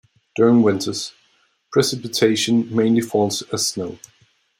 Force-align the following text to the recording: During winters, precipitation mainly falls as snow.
During 0.35 0.63
winters, 0.63 1.13
precipitation 1.71 2.75
mainly 2.75 3.01
falls 3.01 3.43
as 3.53 3.67
snow. 3.67 3.99